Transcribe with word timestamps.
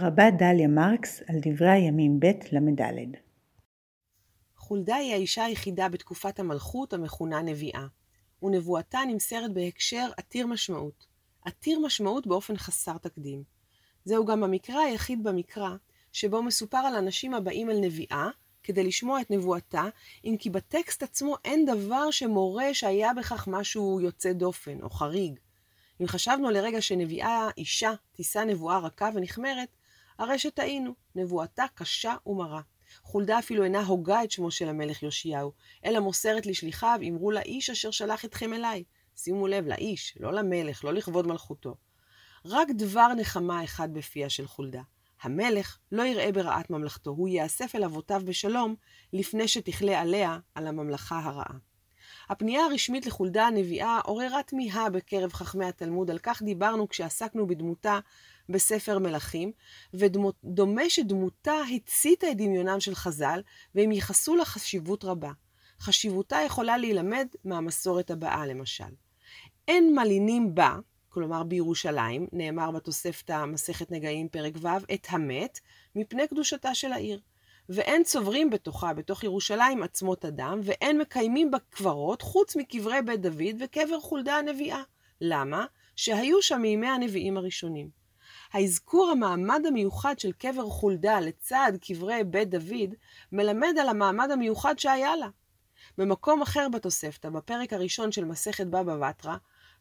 הרבה 0.00 0.30
דליה 0.30 0.68
מרקס 0.68 1.22
על 1.28 1.36
דברי 1.42 1.70
הימים 1.70 2.20
ב' 2.20 2.26
ל"ד 2.52 3.16
חולדה 4.56 4.96
היא 4.96 5.12
האישה 5.12 5.44
היחידה 5.44 5.88
בתקופת 5.88 6.38
המלכות 6.38 6.92
המכונה 6.92 7.42
נביאה, 7.42 7.86
ונבואתה 8.42 8.98
נמסרת 9.08 9.52
בהקשר 9.52 10.08
עתיר 10.16 10.46
משמעות. 10.46 11.06
עתיר 11.44 11.78
משמעות 11.78 12.26
באופן 12.26 12.56
חסר 12.56 12.98
תקדים. 12.98 13.42
זהו 14.04 14.24
גם 14.24 14.44
המקרא 14.44 14.80
היחיד 14.80 15.22
במקרא, 15.22 15.70
שבו 16.12 16.42
מסופר 16.42 16.78
על 16.78 16.94
אנשים 16.94 17.34
הבאים 17.34 17.70
אל 17.70 17.80
נביאה, 17.80 18.28
כדי 18.62 18.84
לשמוע 18.84 19.20
את 19.20 19.30
נבואתה, 19.30 19.84
אם 20.24 20.36
כי 20.38 20.50
בטקסט 20.50 21.02
עצמו 21.02 21.36
אין 21.44 21.64
דבר 21.64 22.10
שמורה 22.10 22.74
שהיה 22.74 23.14
בכך 23.14 23.48
משהו 23.48 24.00
יוצא 24.00 24.32
דופן 24.32 24.82
או 24.82 24.90
חריג. 24.90 25.38
אם 26.00 26.06
חשבנו 26.06 26.50
לרגע 26.50 26.80
שנביאה 26.80 27.48
אישה 27.58 27.92
תישא 28.12 28.38
נבואה 28.38 28.78
רכה 28.78 29.10
ונחמרת, 29.14 29.68
הרי 30.18 30.38
שטעינו, 30.38 30.94
נבואתה 31.14 31.64
קשה 31.74 32.14
ומרה. 32.26 32.60
חולדה 33.02 33.38
אפילו 33.38 33.64
אינה 33.64 33.84
הוגה 33.84 34.24
את 34.24 34.30
שמו 34.30 34.50
של 34.50 34.68
המלך 34.68 35.02
יאשיהו, 35.02 35.52
אלא 35.84 36.00
מוסרת 36.00 36.46
לשליחיו, 36.46 36.98
אמרו 37.08 37.30
לאיש 37.30 37.70
אשר 37.70 37.90
שלח 37.90 38.24
אתכם 38.24 38.52
אליי. 38.52 38.84
שימו 39.16 39.46
לב, 39.46 39.66
לאיש, 39.66 40.14
לא 40.20 40.32
למלך, 40.32 40.84
לא 40.84 40.94
לכבוד 40.94 41.26
מלכותו. 41.26 41.74
רק 42.44 42.68
דבר 42.70 43.08
נחמה 43.16 43.64
אחד 43.64 43.94
בפיה 43.94 44.30
של 44.30 44.46
חולדה. 44.46 44.82
המלך 45.22 45.78
לא 45.92 46.02
יראה 46.02 46.32
ברעת 46.32 46.70
ממלכתו, 46.70 47.10
הוא 47.10 47.28
ייאסף 47.28 47.74
אל 47.74 47.84
אבותיו 47.84 48.22
בשלום, 48.24 48.74
לפני 49.12 49.48
שתכלה 49.48 50.00
עליה 50.00 50.38
על 50.54 50.66
הממלכה 50.66 51.18
הרעה. 51.18 51.56
הפנייה 52.28 52.64
הרשמית 52.64 53.06
לחולדה 53.06 53.46
הנביאה 53.46 54.00
עוררה 54.04 54.42
תמיהה 54.42 54.90
בקרב 54.90 55.32
חכמי 55.32 55.66
התלמוד, 55.66 56.10
על 56.10 56.18
כך 56.18 56.42
דיברנו 56.42 56.88
כשעסקנו 56.88 57.46
בדמותה 57.46 57.98
בספר 58.48 58.98
מלכים, 58.98 59.52
ודומה 59.94 60.82
שדמותה 60.88 61.54
הציתה 61.74 62.30
את 62.30 62.36
דמיונם 62.36 62.80
של 62.80 62.94
חז"ל, 62.94 63.40
והם 63.74 63.92
ייחסו 63.92 64.36
לה 64.36 64.44
חשיבות 64.44 65.04
רבה. 65.04 65.32
חשיבותה 65.80 66.36
יכולה 66.46 66.76
להילמד 66.76 67.26
מהמסורת 67.44 68.10
הבאה, 68.10 68.46
למשל. 68.46 68.84
אין 69.68 69.94
מלינים 69.94 70.54
בה, 70.54 70.76
כלומר 71.08 71.42
בירושלים, 71.42 72.26
נאמר 72.32 72.70
בתוספתא 72.70 73.44
מסכת 73.44 73.90
נגעים 73.90 74.28
פרק 74.28 74.52
ו', 74.60 74.94
את 74.94 75.06
המת, 75.10 75.60
מפני 75.96 76.28
קדושתה 76.28 76.74
של 76.74 76.92
העיר. 76.92 77.20
ואין 77.68 78.04
צוברים 78.04 78.50
בתוכה, 78.50 78.94
בתוך 78.94 79.24
ירושלים, 79.24 79.82
עצמות 79.82 80.24
אדם, 80.24 80.60
ואין 80.64 80.98
מקיימים 80.98 81.50
בה 81.50 81.58
קברות 81.70 82.22
חוץ 82.22 82.56
מקברי 82.56 83.02
בית 83.02 83.20
דוד 83.20 83.56
וקבר 83.60 84.00
חולדה 84.00 84.36
הנביאה. 84.36 84.82
למה? 85.20 85.66
שהיו 85.96 86.42
שם 86.42 86.60
מימי 86.60 86.86
הנביאים 86.86 87.36
הראשונים. 87.36 87.90
האזכור 88.52 89.10
המעמד 89.10 89.66
המיוחד 89.66 90.18
של 90.18 90.32
קבר 90.32 90.68
חולדה 90.68 91.20
לצד 91.20 91.72
קברי 91.80 92.24
בית 92.24 92.50
דוד, 92.50 92.94
מלמד 93.32 93.74
על 93.80 93.88
המעמד 93.88 94.30
המיוחד 94.30 94.78
שהיה 94.78 95.16
לה. 95.16 95.28
במקום 95.98 96.42
אחר 96.42 96.68
בתוספתא, 96.68 97.30
בפרק 97.30 97.72
הראשון 97.72 98.12
של 98.12 98.24
מסכת 98.24 98.66
בבא 98.66 98.96
בתרא, 98.96 99.36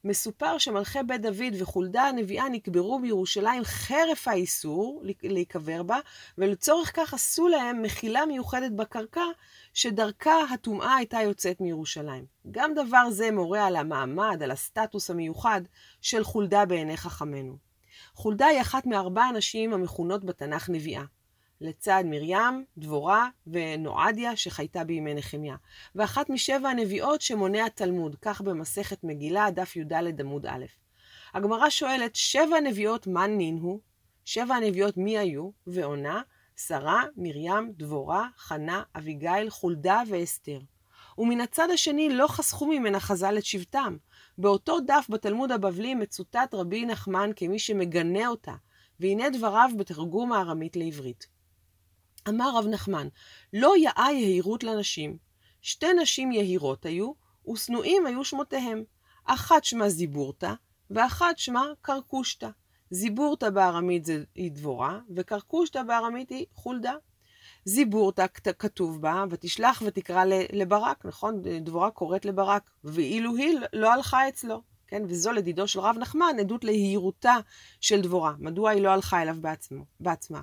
מסופר 0.06 0.58
שמלכי 0.58 1.00
בית 1.08 1.22
דוד 1.22 1.54
וחולדה 1.60 2.04
הנביאה 2.04 2.50
נקברו 2.50 3.00
בירושלים 3.00 3.64
חרף 3.64 4.28
האיסור 4.28 5.04
להיקבר 5.24 5.84
בה, 5.84 6.00
ולצורך 6.38 6.92
כך 6.96 7.14
עשו 7.14 7.48
להם 7.48 7.82
מחילה 7.82 8.26
מיוחדת 8.26 8.72
בקרקע, 8.72 9.24
שדרכה 9.74 10.44
הטומאה 10.54 10.96
הייתה 10.96 11.22
יוצאת 11.22 11.62
מירושלים. 11.62 12.26
גם 12.52 12.74
דבר 12.74 13.10
זה 13.10 13.32
מורה 13.32 13.66
על 13.66 13.76
המעמד, 13.76 14.44
על 14.44 14.52
הסטטוס 14.52 15.10
המיוחד 15.10 15.62
של 16.02 16.24
חולדה 16.24 16.66
בעיני 16.66 16.98
חכמינו. 16.98 17.58
חולדה 18.14 18.46
היא 18.46 18.62
אחת 18.62 18.86
מארבע 18.86 19.24
הנשים 19.24 19.74
המכונות 19.74 20.26
בתנ"ך 20.26 20.70
נביאה. 20.70 21.04
לצד 21.62 22.04
מרים, 22.06 22.66
דבורה 22.78 23.30
ונועדיה 23.48 24.36
שחייתה 24.36 24.84
בימי 24.84 25.14
נחמיה, 25.14 25.56
ואחת 25.96 26.30
משבע 26.30 26.70
הנביאות 26.70 27.22
שמונה 27.22 27.66
התלמוד, 27.66 28.16
כך 28.22 28.42
במסכת 28.42 29.04
מגילה, 29.04 29.52
דף 29.52 29.76
י"ד 29.76 30.22
עמוד 30.22 30.46
א'. 30.46 30.66
הגמרא 31.34 31.70
שואלת, 31.70 32.16
שבע 32.16 32.58
הנביאות 32.58 33.08
מה 33.08 33.28
נינו? 33.28 33.80
שבע 34.26 34.56
הנביאות 34.56 34.98
מי 34.98 35.18
היו? 35.18 35.50
ועונה, 35.68 36.22
שרה, 36.58 37.04
מרים, 37.18 37.72
דבורה, 37.78 38.28
חנה, 38.38 38.84
אביגיל, 38.98 39.50
חולדה 39.50 40.02
ואסתר. 40.10 40.60
ומן 41.18 41.42
הצד 41.42 41.68
השני 41.74 42.10
לא 42.10 42.28
חסכו 42.28 42.68
ממנה 42.68 43.00
חז"ל 43.00 43.38
את 43.38 43.46
שבטם. 43.46 43.98
באותו 44.38 44.80
דף 44.80 45.06
בתלמוד 45.10 45.52
הבבלי 45.52 45.96
מצוטט 45.96 46.54
רבי 46.54 46.86
נחמן 46.86 47.30
כמי 47.36 47.60
שמגנה 47.60 48.28
אותה, 48.28 48.54
והנה 49.00 49.30
דבריו 49.30 49.70
בתרגום 49.78 50.32
הארמית 50.34 50.76
לעברית. 50.76 51.35
אמר 52.30 52.58
רב 52.58 52.68
נחמן, 52.68 53.08
לא 53.54 53.74
יאה 53.78 54.12
יהירות 54.12 54.64
לנשים. 54.64 55.18
שתי 55.62 55.94
נשים 55.94 56.32
יהירות 56.32 56.86
היו, 56.86 57.12
ושנואים 57.52 58.06
היו 58.06 58.24
שמותיהם. 58.24 58.84
אחת 59.26 59.64
שמה 59.64 59.90
זיבורתא, 59.90 60.54
ואחת 60.90 61.38
שמה 61.38 61.66
קרקושתא. 61.82 62.50
זיבורתא 62.90 63.50
בארמית 63.50 64.08
היא 64.36 64.52
דבורה, 64.52 65.00
וקרקושתא 65.16 65.84
בארמית 65.84 66.30
היא 66.30 66.46
חולדה. 66.54 66.94
זיבורתא 67.66 68.26
כתוב 68.60 69.02
בה, 69.02 69.24
ותשלח 69.30 69.84
ותקרא 69.86 70.24
לברק, 70.54 71.06
נכון? 71.06 71.42
דבורה 71.62 71.92
קוראת 71.92 72.26
לברק, 72.26 72.72
ואילו 72.84 73.36
היא 73.36 73.60
לא 73.74 73.94
הלכה 73.94 74.28
אצלו, 74.28 74.62
כן? 74.88 75.04
וזו 75.08 75.32
לדידו 75.32 75.68
של 75.68 75.80
רב 75.80 75.98
נחמן 76.00 76.36
עדות 76.40 76.64
ליהירותה 76.64 77.36
של 77.82 78.02
דבורה. 78.02 78.34
מדוע 78.40 78.70
היא 78.70 78.82
לא 78.82 78.90
הלכה 78.90 79.22
אליו 79.22 79.36
בעצמו, 79.42 79.86
בעצמה? 80.00 80.42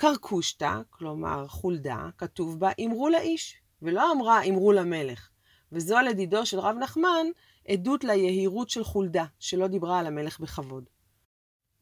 קרקושתא, 0.00 0.80
כלומר 0.90 1.48
חולדה, 1.48 2.08
כתוב 2.18 2.60
בה 2.60 2.70
אמרו 2.84 3.08
לאיש, 3.08 3.56
ולא 3.82 4.12
אמרה 4.12 4.44
אמרו 4.44 4.72
למלך. 4.72 5.28
וזו 5.72 5.96
לדידו 6.00 6.46
של 6.46 6.58
רב 6.58 6.76
נחמן 6.76 7.26
עדות 7.68 8.04
ליהירות 8.04 8.70
של 8.70 8.84
חולדה, 8.84 9.24
שלא 9.38 9.66
דיברה 9.66 9.98
על 9.98 10.06
המלך 10.06 10.40
בכבוד. 10.40 10.84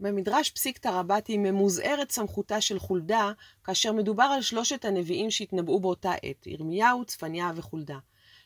במדרש 0.01 0.51
פסיקתא 0.51 0.89
רבתי 0.89 1.39
ממוזערת 1.39 2.11
סמכותה 2.11 2.61
של 2.61 2.79
חולדה, 2.79 3.33
כאשר 3.65 3.93
מדובר 3.93 4.25
על 4.25 4.43
שלושת 4.43 4.85
הנביאים 4.85 5.31
שהתנבאו 5.31 5.81
באותה 5.81 6.13
עת, 6.23 6.47
ירמיהו, 6.47 7.05
צפניה 7.05 7.53
וחולדה. 7.57 7.99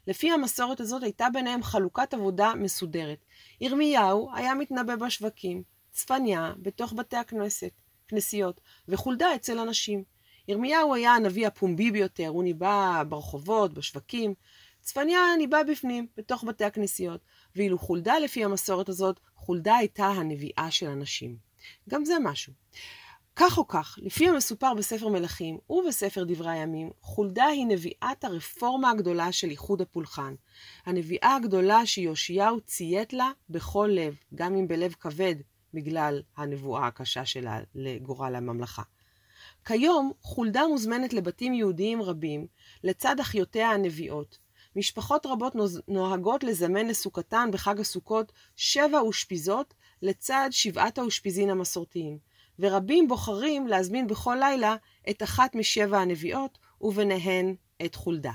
לפי 0.06 0.30
המסורת 0.30 0.80
הזאת 0.80 1.02
הייתה 1.02 1.26
ביניהם 1.32 1.62
חלוקת 1.62 2.14
עבודה 2.14 2.52
מסודרת. 2.56 3.24
ירמיהו 3.60 4.30
היה 4.34 4.54
מתנבא 4.54 4.96
בשווקים, 4.96 5.62
צפניה 5.92 6.52
בתוך 6.58 6.92
בתי 6.92 7.16
הכנסת, 7.16 7.72
כנסיות, 8.10 8.60
וחולדה 8.88 9.34
אצל 9.34 9.58
אנשים. 9.58 10.04
ירמיהו 10.48 10.94
היה 10.94 11.14
הנביא 11.14 11.46
הפומבי 11.46 11.90
ביותר, 11.90 12.28
הוא 12.28 12.44
ניבא 12.44 13.02
ברחובות, 13.08 13.74
בשווקים. 13.74 14.34
צפניה 14.80 15.20
ניבא 15.38 15.62
בפנים, 15.62 16.06
בתוך 16.16 16.44
בתי 16.44 16.64
הכנסיות. 16.64 17.20
ואילו 17.56 17.78
חולדה, 17.78 18.18
לפי 18.18 18.44
המסורת 18.44 18.88
הזאת, 18.88 19.20
חולדה 19.34 19.76
הייתה 19.76 20.06
הנביאה 20.06 20.70
של 20.70 20.86
הנשים. 20.86 21.36
גם 21.88 22.04
זה 22.04 22.14
משהו. 22.22 22.52
כך 23.36 23.58
או 23.58 23.68
כך, 23.68 23.98
לפי 24.02 24.28
המסופר 24.28 24.74
בספר 24.74 25.08
מלכים 25.08 25.58
ובספר 25.70 26.24
דברי 26.24 26.50
הימים, 26.50 26.90
חולדה 27.00 27.46
היא 27.46 27.66
נביאת 27.66 28.24
הרפורמה 28.24 28.90
הגדולה 28.90 29.32
של 29.32 29.50
איחוד 29.50 29.80
הפולחן. 29.80 30.34
הנביאה 30.86 31.36
הגדולה 31.36 31.86
שיאשיהו 31.86 32.60
ציית 32.60 33.12
לה 33.12 33.30
בכל 33.50 33.90
לב, 33.92 34.16
גם 34.34 34.56
אם 34.56 34.68
בלב 34.68 34.94
כבד, 35.00 35.34
בגלל 35.74 36.22
הנבואה 36.36 36.86
הקשה 36.86 37.26
שלה 37.26 37.60
לגורל 37.74 38.34
הממלכה. 38.34 38.82
כיום 39.64 40.12
חולדה 40.22 40.66
מוזמנת 40.66 41.12
לבתים 41.12 41.54
יהודיים 41.54 42.02
רבים, 42.02 42.46
לצד 42.84 43.20
אחיותיה 43.20 43.70
הנביאות. 43.70 44.38
משפחות 44.76 45.26
רבות 45.26 45.54
נוהגות 45.88 46.44
לזמן 46.44 46.86
לסוכתן 46.86 47.48
בחג 47.52 47.80
הסוכות 47.80 48.32
שבע 48.56 48.98
אושפיזות 48.98 49.74
לצד 50.02 50.48
שבעת 50.50 50.98
האושפיזין 50.98 51.50
המסורתיים, 51.50 52.18
ורבים 52.58 53.08
בוחרים 53.08 53.66
להזמין 53.66 54.06
בכל 54.06 54.36
לילה 54.40 54.76
את 55.10 55.22
אחת 55.22 55.54
משבע 55.54 55.98
הנביאות, 55.98 56.58
וביניהן 56.80 57.54
את 57.84 57.94
חולדה. 57.94 58.32